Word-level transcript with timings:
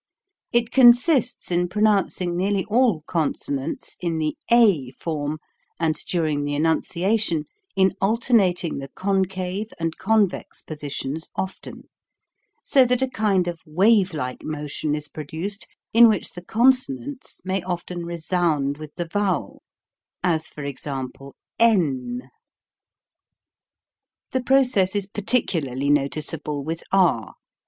It 0.51 0.71
consists 0.71 1.51
in 1.51 1.67
pronounc 1.69 2.19
ing 2.21 2.35
nearly 2.35 2.65
all 2.65 3.03
consonants 3.05 3.97
in 3.99 4.17
the 4.17 4.35
a 4.51 4.89
form 4.93 5.37
and 5.79 5.93
during 6.07 6.43
the 6.43 6.55
enunciation 6.55 7.45
in 7.75 7.93
alternating 8.01 8.79
the 8.79 8.87
con 8.87 9.25
cave 9.25 9.67
and 9.79 9.95
convex 9.99 10.63
positions 10.63 11.29
often, 11.35 11.83
so 12.63 12.83
that 12.83 13.03
a 13.03 13.07
kind 13.07 13.47
of 13.47 13.61
wavelike 13.63 14.41
motion 14.41 14.95
is 14.95 15.07
produced 15.07 15.67
in 15.93 16.07
which 16.09 16.31
the 16.31 16.41
consonants 16.41 17.39
may 17.45 17.61
often 17.61 18.03
resound 18.03 18.79
with 18.79 18.95
the 18.95 19.05
vowel, 19.07 19.61
as 20.23 20.47
for 20.49 20.63
example: 20.63 21.35
The 21.59 22.31
process 24.43 24.95
is 24.95 25.05
particularly 25.05 25.91
noticeable 25.91 26.63
with 26.63 26.81
r. 26.91 27.35